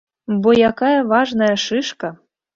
[0.47, 2.13] Во якая важная шышка!